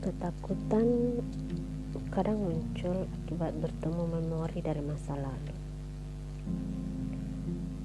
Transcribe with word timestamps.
Ketakutan 0.00 1.20
kadang 2.08 2.40
muncul 2.40 3.04
akibat 3.04 3.52
bertemu 3.60 4.08
memori 4.08 4.64
dari 4.64 4.80
masa 4.80 5.12
lalu. 5.12 5.52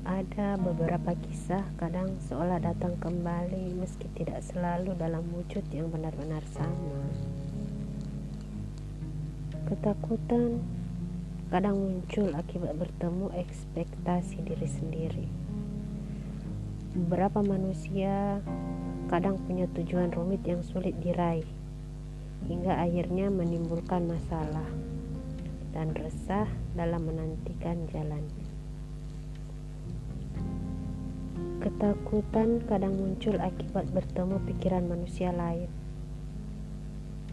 Ada 0.07 0.56
beberapa 0.56 1.12
kisah 1.12 1.68
kadang 1.75 2.16
seolah 2.32 2.64
datang 2.64 2.96
kembali 3.04 3.75
meski 3.75 4.07
tidak 4.16 4.48
selalu 4.48 4.96
dalam 4.96 5.28
wujud 5.28 5.68
yang 5.75 5.92
benar-benar 5.92 6.39
sama. 6.56 7.04
Ketakutan 9.68 10.64
kadang 11.52 11.75
muncul 11.75 12.32
akibat 12.32 12.79
bertemu 12.79 13.28
ekspektasi 13.36 14.39
diri 14.39 14.68
sendiri. 14.71 15.28
Beberapa 16.96 17.43
manusia 17.43 18.39
kadang 19.11 19.36
punya 19.43 19.68
tujuan 19.75 20.16
rumit 20.16 20.47
yang 20.47 20.64
sulit 20.64 20.96
diraih 21.04 21.64
hingga 22.44 22.75
akhirnya 22.75 23.32
menimbulkan 23.32 24.06
masalah 24.06 24.68
dan 25.76 25.92
resah 25.96 26.48
dalam 26.76 27.04
menantikan 27.07 27.88
jalannya. 27.92 28.48
Ketakutan 31.60 32.62
kadang 32.70 32.94
muncul 32.94 33.36
akibat 33.42 33.90
bertemu 33.90 34.38
pikiran 34.45 34.86
manusia 34.86 35.34
lain. 35.34 35.67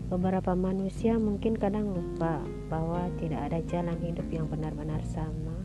Beberapa 0.09 0.57
manusia 0.57 1.21
mungkin 1.21 1.53
kadang 1.53 1.93
lupa 1.93 2.41
bahwa 2.73 3.13
tidak 3.21 3.53
ada 3.53 3.61
jalan 3.69 4.01
hidup 4.01 4.25
yang 4.33 4.49
benar-benar 4.49 5.05
sama, 5.05 5.57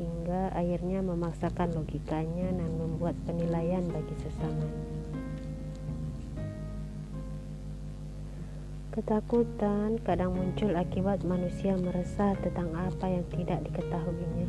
hingga 0.00 0.48
akhirnya 0.56 1.04
memaksakan 1.04 1.76
logikanya 1.76 2.56
dan 2.56 2.70
membuat 2.74 3.14
penilaian 3.28 3.84
bagi 3.84 4.16
sesamanya. 4.20 5.03
Ketakutan 8.94 9.98
kadang 10.06 10.38
muncul 10.38 10.70
akibat 10.78 11.26
manusia 11.26 11.74
meresah 11.74 12.38
tentang 12.38 12.70
apa 12.78 13.10
yang 13.10 13.26
tidak 13.26 13.66
diketahuinya. 13.66 14.46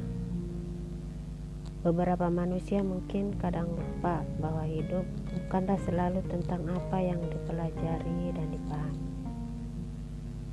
Beberapa 1.81 2.29
manusia 2.29 2.85
mungkin 2.85 3.33
kadang 3.41 3.73
lupa 3.73 4.21
bahwa 4.37 4.61
hidup 4.69 5.01
bukanlah 5.33 5.81
selalu 5.81 6.21
tentang 6.29 6.61
apa 6.69 6.97
yang 7.01 7.17
dipelajari 7.25 8.37
dan 8.37 8.47
dipahami. 8.53 9.09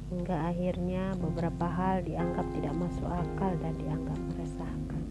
Hingga 0.08 0.36
akhirnya 0.40 1.12
beberapa 1.20 1.68
hal 1.68 2.00
dianggap 2.08 2.48
tidak 2.56 2.72
masuk 2.72 3.12
akal 3.12 3.52
dan 3.60 3.76
dianggap 3.76 4.16
meresahkan. 4.32 5.04